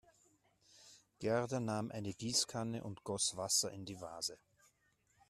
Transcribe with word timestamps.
Gerda 1.19 1.59
nahm 1.59 1.91
eine 1.91 2.11
Gießkanne 2.15 2.83
und 2.83 3.03
goss 3.03 3.37
Wasser 3.37 3.69
in 3.71 3.85
die 3.85 4.01
Vase. 4.01 4.39